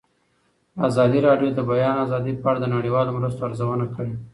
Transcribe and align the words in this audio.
ازادي 0.87 1.19
راډیو 1.27 1.49
د 1.53 1.55
د 1.57 1.61
بیان 1.69 1.95
آزادي 2.05 2.33
په 2.41 2.45
اړه 2.49 2.59
د 2.61 2.65
نړیوالو 2.75 3.15
مرستو 3.17 3.45
ارزونه 3.47 3.85
کړې. 3.95 4.13